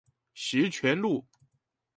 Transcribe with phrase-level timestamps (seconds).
[0.33, 1.23] 十全路